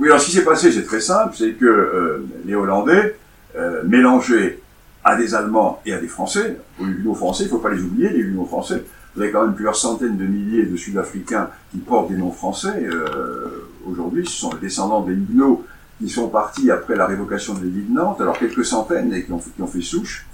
[0.00, 3.16] Oui, alors ce qui s'est passé, c'est très simple, c'est que euh, les Hollandais,
[3.56, 4.60] euh, mélangés
[5.04, 7.82] à des Allemands et à des Français, aux Huguenots français, il ne faut pas les
[7.82, 8.82] oublier, les Huguenots français,
[9.14, 12.82] vous avez quand même plusieurs centaines de milliers de Sud-Africains qui portent des noms français.
[12.82, 15.64] Euh, Aujourd'hui, ce sont les descendants des Huguenots
[15.98, 19.32] qui sont partis après la révocation de l'île de Nantes, alors quelques centaines et qui
[19.32, 20.26] ont, qui ont fait souche.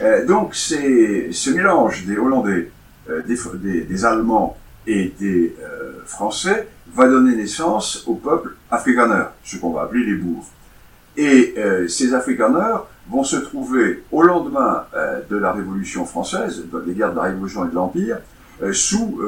[0.00, 2.70] Euh, donc c'est ce mélange des Hollandais,
[3.10, 4.56] euh, des, des, des, Allemands
[4.88, 5.54] et des
[6.04, 10.46] Français va donner naissance au peuple afrikaner, ce qu'on va appeler les bourgs.
[11.16, 16.92] Et euh, ces afrikaners vont se trouver au lendemain euh, de la Révolution française, des
[16.92, 18.18] guerres de la Révolution et de l'Empire,
[18.62, 19.18] euh, sous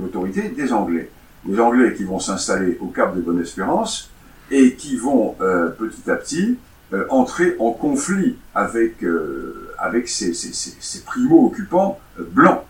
[0.00, 1.10] l'autorité des Anglais.
[1.46, 4.10] Les Anglais qui vont s'installer au Cap de Bonne-Espérance
[4.50, 5.34] et qui vont
[5.78, 6.58] petit à petit
[7.10, 9.04] entrer en conflit avec,
[9.78, 12.62] avec ces, ces, ces, ces primo-occupants blancs,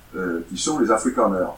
[0.49, 1.53] qui sont les afrikaners.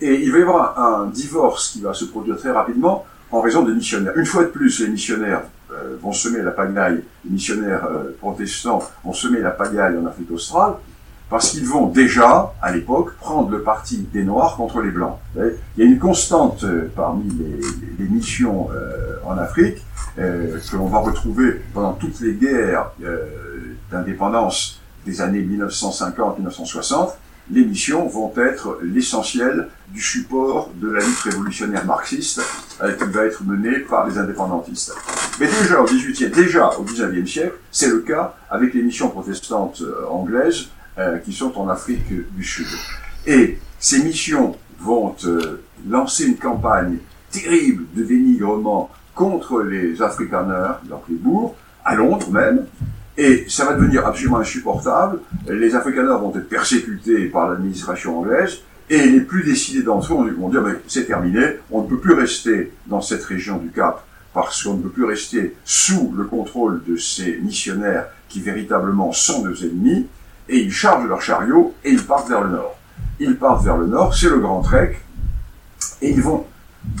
[0.00, 3.62] Et il va y avoir un divorce qui va se produire très rapidement en raison
[3.62, 4.12] des missionnaires.
[4.16, 8.82] Une fois de plus, les missionnaires euh, vont semer la pagaille, les missionnaires euh, protestants
[9.04, 10.74] vont semer la pagaille en Afrique australe,
[11.28, 15.18] parce qu'ils vont déjà, à l'époque, prendre le parti des Noirs contre les Blancs.
[15.34, 17.60] Il y a une constante euh, parmi les,
[17.98, 18.68] les, missions
[19.24, 19.84] en Afrique
[20.16, 22.90] que l'on va retrouver pendant toutes les guerres
[23.90, 27.10] d'indépendance des années 1950-1960,
[27.50, 32.42] les missions vont être l'essentiel du support de la lutte révolutionnaire marxiste
[32.82, 34.94] euh, qui va être menée par les indépendantistes.
[35.38, 39.82] Mais déjà au 18e, déjà au 19e siècle, c'est le cas avec les missions protestantes
[39.82, 42.66] euh, anglaises euh, qui sont en Afrique du Sud.
[43.26, 45.14] Et ces missions vont
[45.88, 46.98] lancer une campagne
[47.30, 51.54] terrible de dénigrement contre les Afrikaners, donc les bourgs,
[51.84, 52.66] à Londres même,
[53.18, 55.20] et ça va devenir absolument insupportable.
[55.48, 58.60] Les Afrikaners vont être persécutés par l'administration anglaise.
[58.88, 61.40] Et les plus décidés d'entre eux vont dire, mais c'est terminé,
[61.72, 65.06] on ne peut plus rester dans cette région du Cap parce qu'on ne peut plus
[65.06, 70.06] rester sous le contrôle de ces missionnaires qui véritablement sont nos ennemis,
[70.48, 72.78] et ils chargent leurs chariots et ils partent vers le nord.
[73.18, 74.98] Ils partent vers le nord, c'est le Grand Trek,
[76.02, 76.44] et ils vont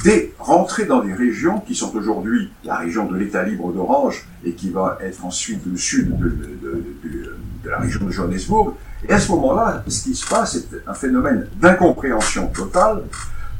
[0.02, 4.52] dès rentrer dans des régions qui sont aujourd'hui la région de l'État libre d'Orange et
[4.52, 8.74] qui va être ensuite le sud de, la région de Johannesburg.
[9.08, 13.02] Et à ce moment-là, ce qui se passe, c'est un phénomène d'incompréhension totale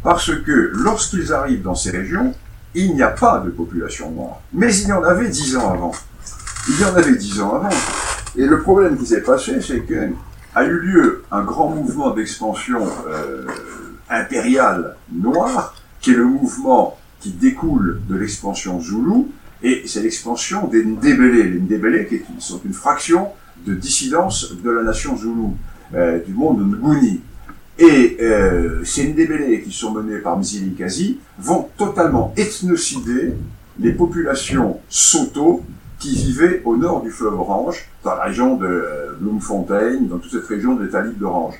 [0.03, 2.35] parce que lorsqu'ils arrivent dans ces régions,
[2.75, 4.41] il n'y a pas de population noire.
[4.53, 5.93] Mais il y en avait dix ans avant.
[6.69, 7.77] Il y en avait dix ans avant.
[8.37, 10.11] Et le problème qui s'est passé, c'est que
[10.55, 13.45] a eu lieu un grand mouvement d'expansion euh,
[14.09, 15.75] impériale noire
[16.07, 19.33] qui est le mouvement qui découle de l'expansion Zoulou,
[19.65, 21.43] et c'est l'expansion des Ndébélé.
[21.43, 23.27] Les Ndébélé qui sont une fraction
[23.67, 25.57] de dissidence de la nation Zoulou,
[25.97, 27.23] euh, du monde Nguni.
[27.81, 33.33] Et euh, ces Ndébélé qui sont menés par Mzili Kazi vont totalement ethnocider
[33.81, 35.65] les populations Soto
[35.99, 40.31] qui vivaient au nord du fleuve Orange, dans la région de euh, Bloemfontein, dans toute
[40.31, 41.57] cette région de l'État d'Orange.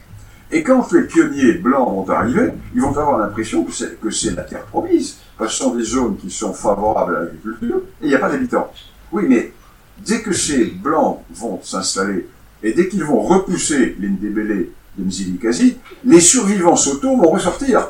[0.53, 4.31] Et quand les pionniers blancs vont arriver, ils vont avoir l'impression que c'est, que c'est
[4.31, 8.05] la terre promise, parce que ce sont des zones qui sont favorables à l'agriculture, et
[8.05, 8.71] il n'y a pas d'habitants.
[9.11, 9.53] Oui, mais
[9.99, 12.29] dès que ces blancs vont s'installer,
[12.63, 17.89] et dès qu'ils vont repousser les Ndébélé de Mzilikazi, les survivants Soto vont ressortir.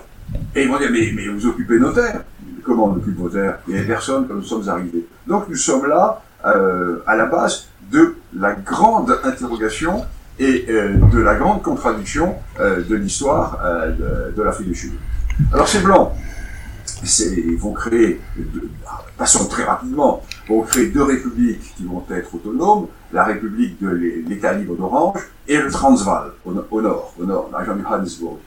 [0.54, 2.24] Et ils vont dire, mais, mais vous occupez nos terres.
[2.64, 3.58] Comment on occupe vos terres?
[3.68, 5.06] Il n'y a personne quand nous sommes arrivés.
[5.26, 10.04] Donc nous sommes là, euh, à la base de la grande interrogation
[10.38, 13.90] et euh, de la grande contradiction euh, de l'histoire euh,
[14.30, 14.92] de, de l'Afrique du Sud.
[15.52, 16.12] Alors ces blancs
[17.02, 18.20] ils vont créer,
[19.18, 24.52] passons très rapidement, vont créer deux républiques qui vont être autonomes, la république de l'État
[24.54, 28.38] libre d'Orange et le Transvaal, au, nord, au nord, la région du Johannesburg.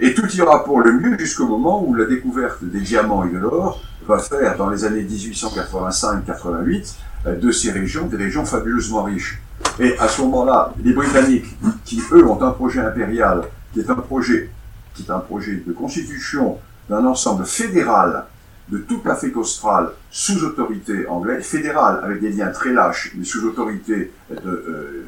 [0.00, 3.38] Et tout ira pour le mieux jusqu'au moment où la découverte des diamants et de
[3.38, 6.94] l'or va faire, dans les années 1885-88,
[7.40, 9.40] de ces régions des régions fabuleusement riches.
[9.78, 11.46] Et à ce moment-là, les Britanniques,
[11.84, 14.50] qui eux ont un projet impérial, qui est un projet,
[14.94, 16.58] qui est un projet de constitution
[16.88, 18.24] d'un ensemble fédéral
[18.68, 23.46] de toute l'Afrique australe sous autorité anglaise, fédérale, avec des liens très lâches, mais sous
[23.46, 25.06] autorité de, euh,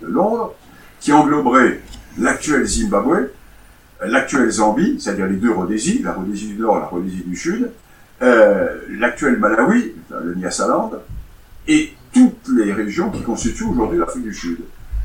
[0.00, 0.54] de Londres,
[1.00, 1.80] qui engloberait
[2.18, 3.30] l'actuel Zimbabwe,
[4.04, 7.70] l'actuel Zambie, c'est-à-dire les deux Rhodésies, la Rhodésie du Nord et la Rhodésie du Sud,
[8.22, 10.92] euh, l'actuel Malawi, le Nyasaland,
[11.68, 14.60] et toutes les régions qui constituent aujourd'hui l'Afrique du Sud.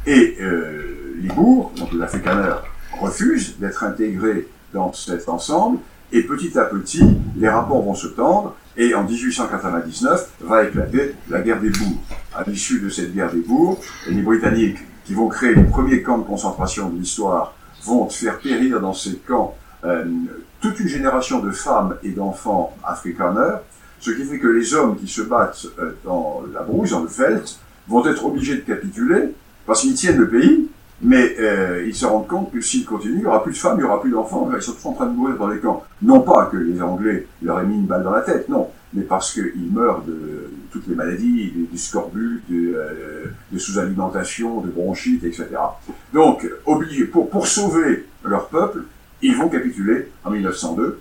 [0.06, 2.62] Et euh, les bourgs, donc les Afrikaners,
[3.00, 5.80] refusent d'être intégrés dans cet ensemble,
[6.12, 7.04] et petit à petit,
[7.36, 12.02] les rapports vont se tendre, et en 1899 va éclater la guerre des bourgs.
[12.36, 16.18] À l'issue de cette guerre des bourgs, les Britanniques, qui vont créer les premiers camps
[16.18, 20.06] de concentration de l'histoire, vont faire périr dans ces camps euh,
[20.62, 23.60] toute une génération de femmes et d'enfants afrikaners,
[24.00, 27.08] ce qui fait que les hommes qui se battent euh, dans la brousse, dans le
[27.08, 29.34] felt, vont être obligés de capituler,
[29.66, 30.68] parce qu'ils tiennent le pays,
[31.02, 33.76] mais euh, ils se rendent compte que s'ils continuent, il n'y aura plus de femmes,
[33.78, 35.84] il n'y aura plus d'enfants, ils sont tous en train de mourir dans les camps.
[36.02, 39.04] Non pas que les Anglais leur aient mis une balle dans la tête, non, mais
[39.04, 45.24] parce qu'ils meurent de toutes les maladies, du scorbut, de, euh, de sous-alimentation, de bronchite,
[45.24, 45.48] etc.
[46.14, 48.84] Donc, obligés, pour, pour sauver leur peuple,
[49.22, 51.00] ils vont capituler en 1902,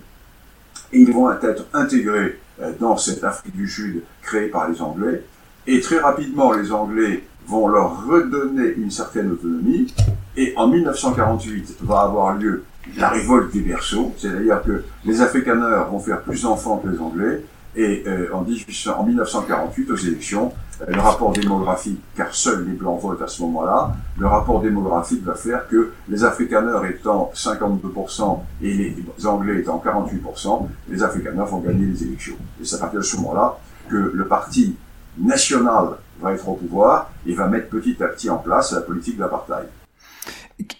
[0.93, 2.39] et ils vont être intégrés
[2.79, 5.23] dans cette Afrique du Sud créée par les Anglais,
[5.67, 9.93] et très rapidement, les Anglais vont leur redonner une certaine autonomie.
[10.37, 12.63] Et en 1948 va avoir lieu
[12.95, 17.43] la révolte des berceaux, c'est-à-dire que les Afrikaners vont faire plus d'enfants que les Anglais.
[17.75, 20.51] Et euh, en, 1800, en 1948, aux élections, euh,
[20.87, 25.33] le rapport démographique, car seuls les Blancs votent à ce moment-là, le rapport démographique va
[25.35, 31.85] faire que les Afrikaners étant 52% et les Anglais étant 48%, les Afrikaners vont gagner
[31.85, 32.35] les élections.
[32.61, 33.57] Et c'est à partir ce moment-là
[33.89, 34.75] que le parti
[35.17, 39.17] national va être au pouvoir et va mettre petit à petit en place la politique
[39.17, 39.67] d'apartheid.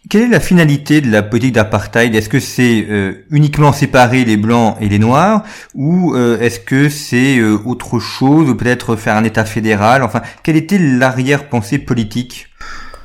[0.10, 2.16] Quelle est la finalité de la politique d'apartheid?
[2.16, 5.44] Est-ce que c'est euh, uniquement séparer les blancs et les noirs?
[5.76, 8.56] Ou euh, est-ce que c'est euh, autre chose?
[8.58, 10.02] Peut-être faire un État fédéral?
[10.04, 12.48] Enfin, quelle était l'arrière-pensée politique?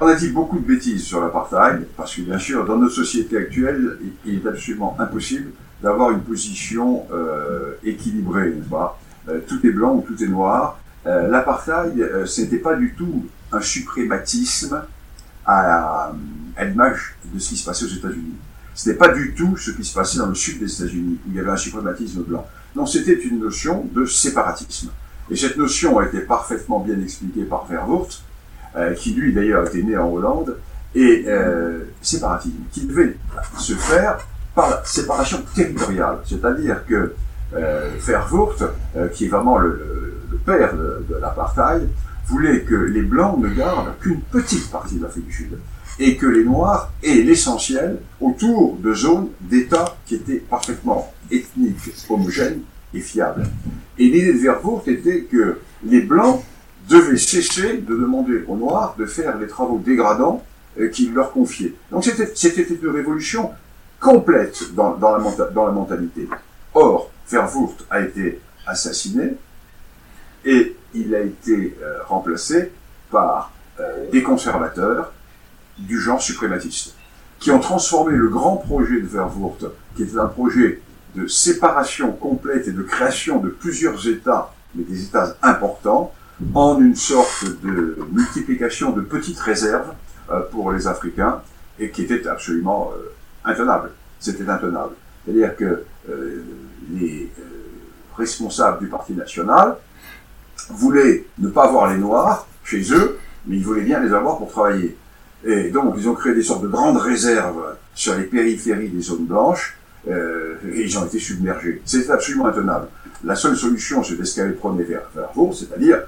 [0.00, 3.36] On a dit beaucoup de bêtises sur l'apartheid parce que bien sûr, dans notre société
[3.36, 5.50] actuelle, il est absolument impossible
[5.82, 7.04] d'avoir une position
[7.84, 8.98] équilibrée, n'est-ce pas?
[9.46, 10.78] Tout est blanc ou tout est noir.
[11.06, 14.84] Euh, l'apartheid, euh, c'était pas du tout un suprématisme
[15.44, 16.12] à, à
[16.64, 18.34] l'image de ce qui se passait aux États-Unis.
[18.74, 21.30] Ce n'est pas du tout ce qui se passait dans le sud des États-Unis, où
[21.30, 22.46] il y avait un suprématisme blanc.
[22.74, 24.90] Non, c'était une notion de séparatisme.
[25.30, 28.08] Et cette notion a été parfaitement bien expliquée par Verwoerd,
[28.76, 30.56] euh, qui lui d'ailleurs était né en Hollande,
[30.94, 33.16] et euh, séparatisme, qui devait
[33.58, 34.18] se faire
[34.54, 36.18] par la séparation territoriale.
[36.24, 37.14] C'est-à-dire que
[37.54, 39.78] euh, Verwoerd, euh, qui est vraiment le
[40.44, 41.88] père de, l'apartheid,
[42.26, 45.58] voulait que les Blancs ne gardent qu'une petite partie de l'Afrique du Sud
[45.98, 52.62] et que les Noirs aient l'essentiel autour de zones d'État qui étaient parfaitement ethniques, homogènes
[52.94, 53.46] et fiables.
[53.98, 56.42] Et l'idée de Verwoerd était que les Blancs
[56.88, 60.42] devaient cesser de demander aux Noirs de faire les travaux dégradants
[60.78, 61.74] euh, qu'ils leur confiaient.
[61.90, 63.50] Donc c'était une révolution
[64.00, 66.28] complète dans, dans, la, dans la mentalité.
[66.74, 69.34] Or, Verwoerd a été assassiné,
[70.44, 72.72] et il a été euh, remplacé
[73.10, 75.12] par euh, des conservateurs
[75.86, 76.94] du genre suprématiste,
[77.38, 80.80] qui ont transformé le grand projet de Verwoerd, qui était un projet
[81.14, 86.12] de séparation complète et de création de plusieurs États, mais des États importants,
[86.54, 89.92] en une sorte de multiplication de petites réserves
[90.30, 91.42] euh, pour les Africains,
[91.78, 92.92] et qui était absolument
[93.44, 93.90] intenable.
[94.20, 94.94] C'était intenable.
[95.24, 95.84] C'est-à-dire que
[96.90, 97.30] les
[98.16, 99.76] responsables du Parti national,
[100.70, 104.50] voulaient ne pas avoir les Noirs chez eux, mais ils voulaient bien les avoir pour
[104.50, 104.96] travailler.
[105.44, 109.26] Et donc, ils ont créé des sortes de grandes réserves sur les périphéries des zones
[109.26, 109.76] blanches,
[110.08, 111.82] euh, et ils ont été submergés.
[111.84, 112.88] C'était absolument intenable.
[113.24, 115.98] La seule solution, c'était ce qu'avait prôné vers, vers c'est-à-dire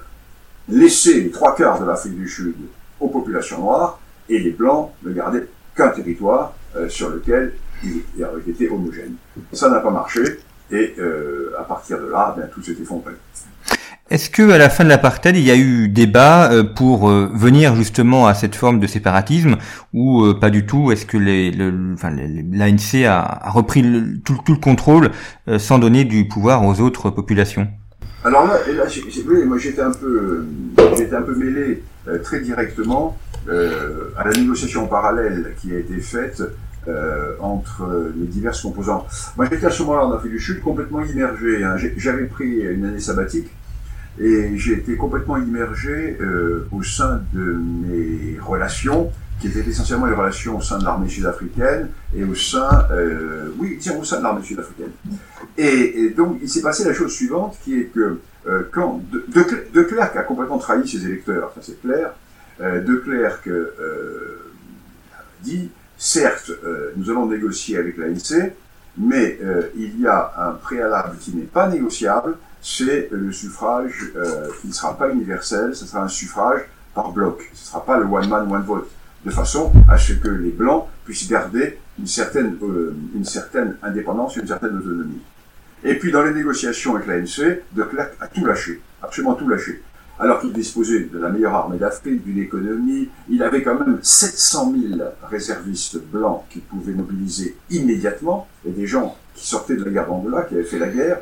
[0.68, 2.54] laisser les trois quarts de l'Afrique du Sud
[3.00, 5.44] aux populations noires, et les Blancs ne garder
[5.76, 9.16] qu'un territoire euh, sur lequel ils avaient été homogènes.
[9.52, 10.22] Ça n'a pas marché,
[10.70, 13.12] et euh, à partir de là, bien, tout s'est effondré.
[14.10, 17.30] Est-ce que à la fin de l'apartheid, il y a eu débat euh, pour euh,
[17.32, 19.56] venir justement à cette forme de séparatisme
[19.94, 20.92] ou euh, pas du tout?
[20.92, 23.82] Est-ce que l'ANC a, repris
[24.22, 25.10] tout, tout, le contrôle
[25.56, 27.66] sans donner du pouvoir aux autres populations?
[28.24, 28.84] Alors là, là
[29.46, 30.46] moi j'étais un peu,
[30.98, 31.82] j'étais un peu mêlé
[32.22, 33.16] très directement
[33.48, 36.42] à la négociation parallèle qui a été faite
[37.40, 39.06] entre les diverses composantes.
[39.38, 41.64] Moi j'étais à ce moment-là en Afrique du Sud complètement immergé.
[41.64, 41.76] Hein.
[41.96, 43.50] J'avais pris une année sabbatique
[44.20, 50.14] et j'ai été complètement immergé euh, au sein de mes relations, qui étaient essentiellement les
[50.14, 54.22] relations au sein de l'armée sud-africaine et au sein, euh, oui, tiens, au sein de
[54.22, 54.92] l'armée sud-africaine.
[55.58, 60.16] Et, donc, il s'est passé la chose suivante, qui est que euh, quand de, Clerc
[60.16, 62.12] a complètement trahi ses électeurs, ça c'est clair,
[62.60, 64.52] euh, de Clerc euh,
[65.42, 68.52] dit, certes, euh, nous allons négocier avec l'ANC,
[68.96, 69.40] mais
[69.76, 74.12] il y a un préalable qui n'est pas négociable, c'est le suffrage
[74.60, 76.62] qui ne sera pas universel, ce sera un suffrage
[76.94, 78.88] par bloc, ce ne sera pas le one man, one vote,
[79.24, 82.56] de façon à ce que les Blancs puissent garder une certaine,
[83.14, 85.20] une certaine indépendance, une certaine autonomie.
[85.84, 89.82] Et puis dans les négociations avec l'ANC, De Klerk a tout lâché, absolument tout lâché.
[90.18, 94.72] Alors qu'il disposait de la meilleure armée d'Afrique, d'une économie, il avait quand même 700
[94.96, 100.06] 000 réservistes blancs qu'il pouvait mobiliser immédiatement, et des gens qui sortaient de la guerre
[100.06, 101.18] d'Angola, qui avaient fait la guerre.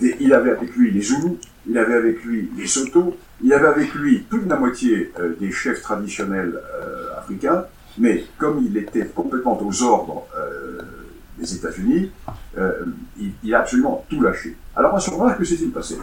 [0.00, 3.94] Il avait avec lui les Zoulous, il avait avec lui les Soto, il avait avec
[3.94, 7.64] lui de la moitié euh, des chefs traditionnels euh, africains,
[7.98, 10.80] mais comme il était complètement aux ordres euh,
[11.38, 12.10] des États-Unis,
[13.44, 14.56] il, a absolument tout lâché.
[14.74, 15.96] Alors à ce moment-là, que s'est-il passé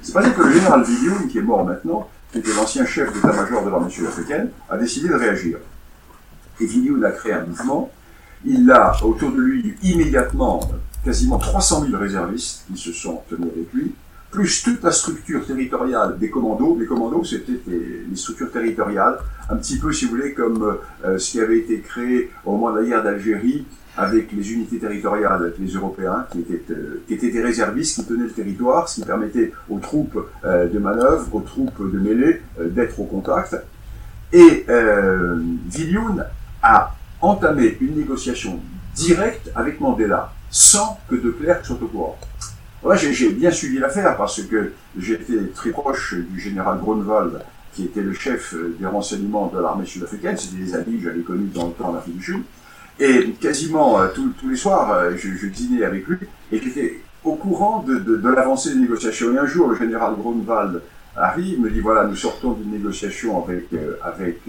[0.00, 3.64] C'est passé que le général Villion, qui est mort maintenant, qui était l'ancien chef d'état-major
[3.64, 5.58] de l'armée sud-africaine, a décidé de réagir.
[6.60, 7.92] Et Villion a créé un mouvement.
[8.44, 10.60] Il a autour de lui immédiatement
[11.04, 13.92] quasiment 300 000 réservistes qui se sont tenus avec lui,
[14.30, 16.76] plus toute la structure territoriale des commandos.
[16.80, 19.18] Les commandos, c'était les, structures territoriales,
[19.50, 22.72] un petit peu, si vous voulez, comme euh, ce qui avait été créé au moment
[22.72, 27.14] de la guerre d'Algérie avec les unités territoriales, avec les Européens, qui étaient, euh, qui
[27.14, 31.34] étaient des réservistes qui tenaient le territoire, ce qui permettait aux troupes euh, de manœuvre,
[31.34, 33.56] aux troupes de mêlée, euh, d'être au contact.
[34.32, 35.38] Et euh,
[36.62, 38.60] a entamé une négociation
[38.94, 42.18] directe avec Mandela, sans que de Klerk soit au courant.
[42.84, 47.40] Moi, j'ai bien suivi l'affaire parce que j'étais très proche du général Grunwald,
[47.74, 50.36] qui était le chef des renseignements de l'armée sud-africaine.
[50.36, 52.42] C'était des amis que j'avais connus dans le temps en Afrique du Sud.
[53.00, 56.18] Et quasiment euh, tous les soirs, euh, je, je, dînais avec lui
[56.52, 59.32] et j'étais au courant de, de, de l'avancée des négociations.
[59.32, 60.82] Et un jour, le général Grunwald
[61.16, 64.40] arrive, me dit voilà, nous sortons d'une négociation avec, euh, avec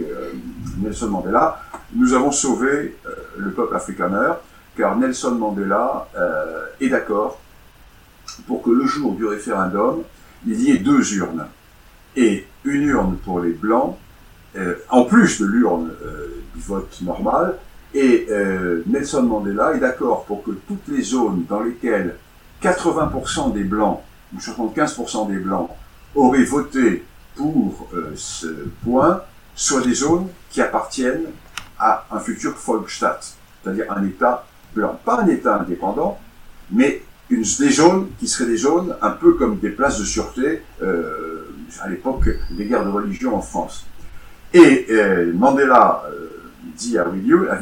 [0.81, 1.61] Nelson Mandela.
[1.95, 2.95] Nous avons sauvé
[3.37, 4.33] le peuple afrikaner
[4.77, 6.07] car Nelson Mandela
[6.79, 7.39] est d'accord
[8.47, 10.03] pour que le jour du référendum,
[10.45, 11.45] il y ait deux urnes.
[12.15, 13.97] Et une urne pour les Blancs,
[14.89, 15.91] en plus de l'urne
[16.55, 17.55] du vote normal,
[17.93, 22.15] et euh, Nelson Mandela est d'accord pour que toutes les zones dans lesquelles
[22.61, 24.01] 80% des Blancs,
[24.33, 25.69] ou 75% des Blancs,
[26.15, 27.05] auraient voté
[27.35, 28.47] pour euh, ce
[28.83, 29.21] point,
[29.55, 31.25] soient des zones qui appartiennent
[31.77, 33.19] à un futur Volksstaat,
[33.61, 34.45] c'est-à-dire un État
[35.05, 36.19] Pas un État indépendant,
[36.71, 40.61] mais une, des zones qui seraient des zones un peu comme des places de sûreté
[40.81, 41.45] euh,
[41.81, 43.85] à l'époque des guerres de religion en France.
[44.53, 46.27] Et euh, Mandela euh,
[46.77, 47.59] dit à à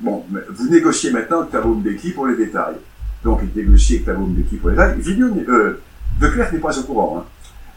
[0.00, 2.76] bon, vous négociez maintenant avec Thabo Mbeki pour les détails.
[3.24, 5.00] Donc il négocie avec Thabo Mbeki pour les détails.
[5.48, 5.80] Euh,
[6.20, 7.18] de Clerc n'est pas au courant.
[7.18, 7.24] Hein.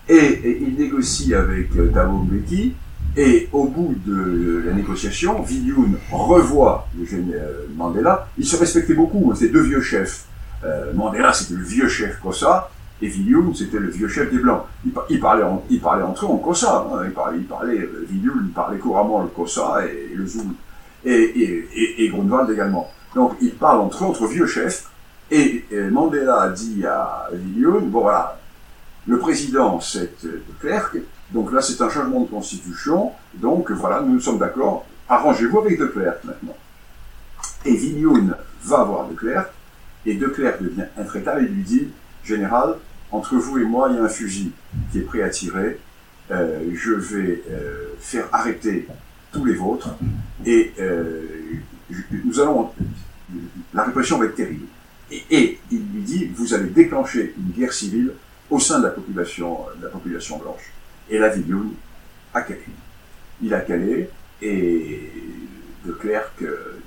[0.09, 2.73] Et, il négocie avec Thabo Mbeki,
[3.17, 8.27] et au bout de la négociation, Villiers revoit euh, Mandela.
[8.37, 10.25] Ils se respectaient beaucoup, c'est deux vieux chefs.
[10.63, 12.69] Euh, Mandela, c'était le vieux chef Kossa,
[13.01, 14.63] et Villiers, c'était le vieux chef des Blancs.
[15.09, 16.87] Ils, parlaient, entre eux en Kossa.
[16.93, 17.03] Hein.
[17.05, 20.53] Ils parlaient, euh, il parlait couramment le Kossa et, le Zoul.
[21.03, 21.65] Et,
[21.97, 22.89] et, Grunwald également.
[23.15, 24.89] Donc, ils parlent entre eux, entre vieux chefs.
[25.31, 28.37] Et, Mandela dit à Villiers, bon voilà,
[29.07, 30.97] le président, c'est de Klerk,
[31.31, 35.85] donc là, c'est un changement de constitution, donc voilà, nous sommes d'accord, arrangez-vous avec de
[35.85, 36.55] Klerk maintenant.
[37.65, 38.27] Et Villiers
[38.63, 39.49] va voir de Klerk,
[40.05, 41.87] et de Klerk devient intraitable et lui dit,
[42.23, 42.75] général,
[43.11, 44.51] entre vous et moi, il y a un fusil
[44.91, 45.79] qui est prêt à tirer.
[46.31, 48.87] Euh, je vais euh, faire arrêter
[49.31, 49.89] tous les vôtres
[50.45, 51.25] et euh,
[52.23, 52.71] nous allons.
[53.73, 54.65] La répression va être terrible.
[55.29, 58.13] Et, il lui dit vous allez déclencher une guerre civile
[58.51, 60.71] au sein de la population, de la population blanche.
[61.09, 61.71] Et la Villoun
[62.33, 62.61] a calé.
[63.41, 64.09] Il a calé
[64.41, 65.11] et
[65.85, 66.43] de Klerk,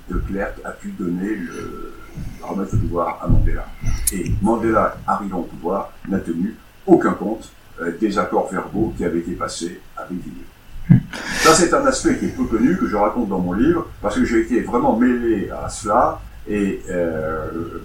[0.09, 1.93] de Klerk a pu donner le,
[2.41, 3.65] remettre le pouvoir à Mandela.
[4.13, 6.55] Et Mandela, arrivant au pouvoir, n'a tenu
[6.85, 7.51] aucun compte
[7.81, 11.01] euh, des accords verbaux qui avaient été passés avec Villiers.
[11.41, 14.15] Ça, c'est un aspect qui est peu connu, que je raconte dans mon livre, parce
[14.15, 16.21] que j'ai été vraiment mêlé à cela.
[16.47, 17.79] Et euh,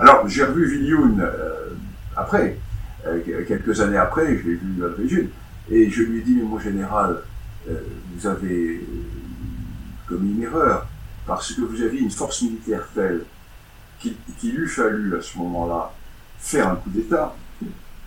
[0.00, 1.70] alors, j'ai revu euh,
[2.16, 2.69] après, euh,
[3.48, 5.28] quelques années après, je l'ai vu à l'origine,
[5.70, 7.22] et je lui ai dit, mais mon général,
[7.66, 8.84] vous avez
[10.08, 10.86] commis une erreur,
[11.26, 13.24] parce que vous aviez une force militaire telle
[14.00, 15.92] qu'il eût fallu à ce moment-là
[16.38, 17.34] faire un coup d'État,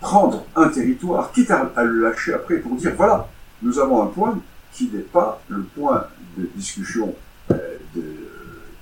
[0.00, 3.28] prendre un territoire, quitte à, le lâcher après pour dire voilà,
[3.62, 4.38] nous avons un point
[4.72, 7.14] qui n'est pas le point de discussion
[7.50, 8.02] euh, de,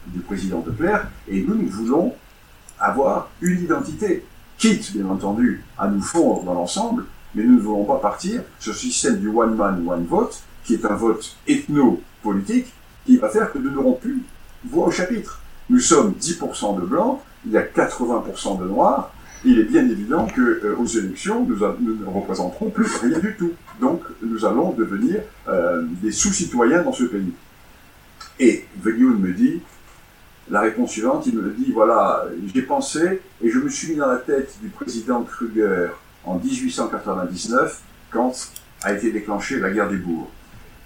[0.06, 2.14] du président de Clerc, et nous, nous voulons
[2.80, 4.24] avoir une identité,
[4.62, 7.04] quitte bien entendu à nous fondre dans l'ensemble,
[7.34, 10.74] mais nous ne voulons pas partir sur ce système du one man, one vote, qui
[10.74, 12.72] est un vote ethno-politique,
[13.04, 14.22] qui va faire que nous n'aurons plus
[14.64, 15.40] voix au chapitre.
[15.68, 19.12] Nous sommes 10% de blancs, il y a 80% de noirs,
[19.44, 23.54] il est bien évident que euh, aux élections, nous, ne représenterons plus rien du tout.
[23.80, 27.32] Donc, nous allons devenir euh, des sous-citoyens dans ce pays.
[28.38, 29.60] Et Veglioun me dit,
[30.50, 34.08] la réponse suivante, il me dit, voilà, j'ai pensé et je me suis mis dans
[34.08, 35.88] la tête du président Kruger
[36.24, 37.80] en 1899,
[38.10, 38.32] quand
[38.82, 40.28] a été déclenchée la guerre des bourgs.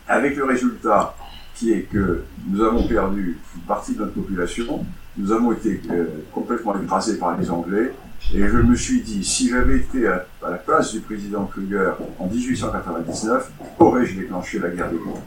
[0.09, 1.15] Avec le résultat
[1.55, 4.85] qui est que nous avons perdu une partie de notre population,
[5.17, 7.93] nous avons été euh, complètement écrasés par les Anglais,
[8.35, 12.27] et je me suis dit, si j'avais été à, la place du président Kruger en
[12.27, 15.23] 1899, aurais-je déclenché la guerre des bourgs?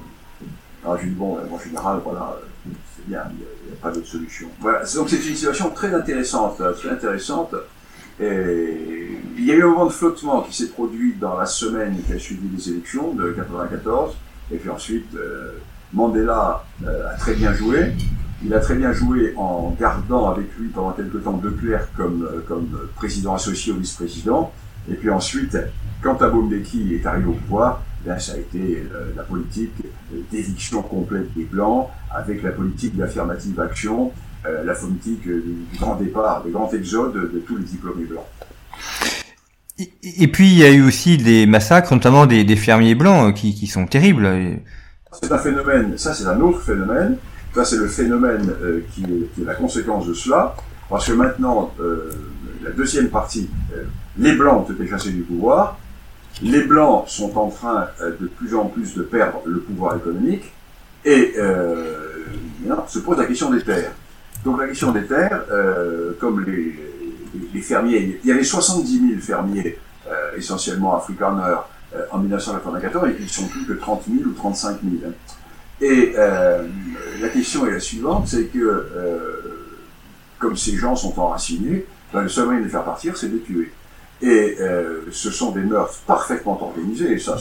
[0.83, 2.37] Alors je dis, bon, en général, voilà,
[2.95, 3.31] c'est bien, a,
[3.81, 4.47] pas d'autre solution.
[4.59, 7.55] Voilà, donc c'est une situation très intéressante, très intéressante.
[8.19, 11.95] Et il y a eu un moment de flottement qui s'est produit dans la semaine
[12.05, 14.15] qui a suivi les élections de 1994.
[14.51, 15.53] Et puis ensuite, euh,
[15.93, 17.93] Mandela euh, a très bien joué.
[18.43, 22.23] Il a très bien joué en gardant avec lui pendant quelque temps De Klerk comme,
[22.23, 24.51] euh, comme président associé au vice-président.
[24.91, 25.57] Et puis ensuite,
[26.01, 28.83] quand Thabo Mbeki est arrivé au pouvoir, Là, ça a été
[29.15, 29.73] la politique
[30.31, 34.11] d'éviction complète des Blancs, avec la politique d'affirmative action,
[34.45, 38.25] la politique du grand départ, du grand exode de tous les diplômés blancs.
[40.03, 43.31] Et puis il y a eu aussi des massacres, notamment des, des fermiers blancs, euh,
[43.31, 44.27] qui, qui, sont terribles.
[45.21, 47.17] C'est un phénomène, ça c'est un autre phénomène,
[47.53, 50.55] ça c'est le phénomène euh, qui, est, qui, est, la conséquence de cela,
[50.89, 52.11] parce que maintenant, euh,
[52.63, 53.83] la deuxième partie, euh,
[54.17, 55.79] les blancs ont été chassés du pouvoir,
[56.41, 60.53] les blancs sont en train de plus en plus de perdre le pouvoir économique,
[61.05, 61.33] et
[62.87, 63.91] se pose la question des terres.
[64.45, 65.43] Donc la question des terres,
[66.19, 66.89] comme les
[67.53, 69.77] les, fermiers, il y avait 70 000 fermiers,
[70.07, 71.61] euh, essentiellement afrikaners,
[71.95, 74.95] euh, en 1994, et ils sont plus que 30 000 ou 35 000.
[75.05, 75.11] Hein.
[75.81, 76.67] Et euh,
[77.21, 78.85] la question est la suivante, c'est que
[80.37, 83.35] comme ces gens sont enracinés, ben, le seul moyen de les faire partir, c'est de
[83.35, 83.71] les tuer.
[84.21, 84.57] Et
[85.11, 87.37] ce sont des meurtres parfaitement organisés, et ça,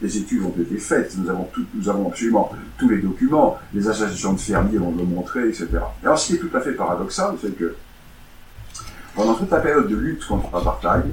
[0.00, 3.86] les études ont été faites, nous avons, tout, nous avons absolument tous les documents, les
[3.88, 5.68] associations de fermiers vont le montrer, etc.
[6.02, 7.74] Alors ce qui est tout à fait paradoxal, c'est que
[9.14, 11.04] pendant toute la période de lutte contre l'apartheid,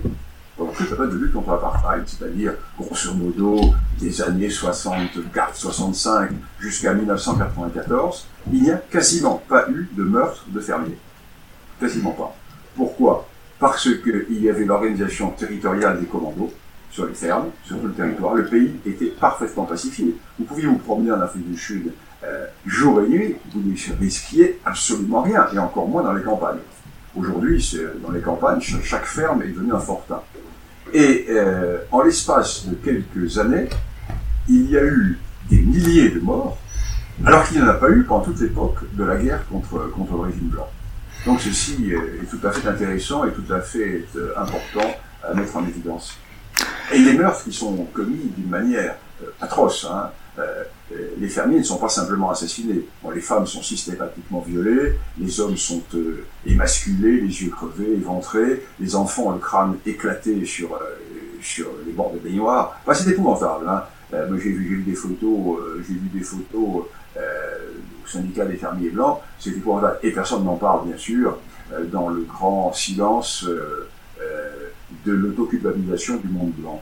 [0.55, 6.93] pendant toute la période de lutte contre l'apartheid, c'est-à-dire, grosso modo, des années 64-65 jusqu'à
[6.93, 10.97] 1994, il n'y a quasiment pas eu de meurtre de fermiers.
[11.79, 12.35] Quasiment pas.
[12.75, 13.27] Pourquoi?
[13.59, 16.51] Parce qu'il y avait l'organisation territoriale des commandos
[16.91, 18.35] sur les fermes, sur tout le territoire.
[18.35, 20.15] Le pays était parfaitement pacifié.
[20.37, 21.91] Vous pouviez vous promener en Afrique du Sud
[22.23, 26.57] euh, jour et nuit, vous ne risquiez absolument rien, et encore moins dans les campagnes.
[27.15, 27.63] Aujourd'hui,
[28.03, 30.21] dans les campagnes, chaque ferme est devenue un fortin.
[30.93, 33.69] Et euh, en l'espace de quelques années,
[34.47, 36.57] il y a eu des milliers de morts,
[37.23, 40.13] alors qu'il n'y en a pas eu pendant toute l'époque de la guerre contre, contre
[40.13, 40.67] le régime blanc.
[41.27, 45.55] Donc ceci est tout à fait intéressant et tout à fait euh, important à mettre
[45.57, 46.17] en évidence.
[46.91, 50.09] Et les meurtres qui sont commis d'une manière euh, atroce, hein,
[50.39, 50.63] euh,
[51.19, 52.85] les fermiers ne sont pas simplement assassinés.
[53.13, 58.95] les femmes sont systématiquement violées, les hommes sont euh, émasculés, les yeux crevés, éventrés, les
[58.95, 60.79] enfants ont le crâne éclaté sur, euh,
[61.41, 62.79] sur les bords de baignoire.
[62.93, 63.67] c'est épouvantable.
[63.67, 63.83] Hein.
[64.11, 66.85] j'ai vu, des photos, j'ai vu des photos
[68.07, 69.19] au syndicat des fermiers blancs.
[69.39, 69.99] C'est épouvantable.
[70.03, 71.37] Et personne n'en parle, bien sûr,
[71.91, 73.45] dans le grand silence
[75.05, 76.81] de l'autoculpabilisation du monde blanc.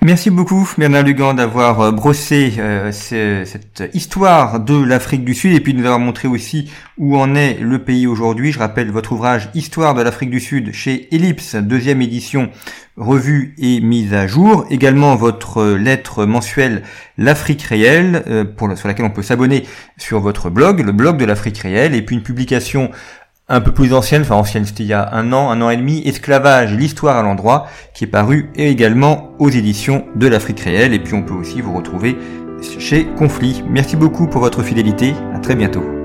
[0.00, 5.60] Merci beaucoup Bernard Lugan d'avoir euh, brossé euh, cette histoire de l'Afrique du Sud et
[5.60, 8.52] puis de nous avoir montré aussi où en est le pays aujourd'hui.
[8.52, 12.48] Je rappelle votre ouvrage Histoire de l'Afrique du Sud chez Ellipse, deuxième édition
[12.96, 14.66] revue et mise à jour.
[14.70, 16.82] Également votre lettre mensuelle
[17.16, 18.44] L'Afrique réelle, euh,
[18.76, 19.64] sur laquelle on peut s'abonner
[19.96, 22.92] sur votre blog, le blog de l'Afrique réelle, et puis une publication
[23.48, 25.76] un peu plus ancienne, enfin ancienne, c'était il y a un an, un an et
[25.76, 30.92] demi, Esclavage, l'histoire à l'endroit, qui est paru également aux éditions de l'Afrique réelle.
[30.92, 32.16] Et puis on peut aussi vous retrouver
[32.78, 33.62] chez Conflit.
[33.68, 35.14] Merci beaucoup pour votre fidélité.
[35.34, 35.97] À très bientôt.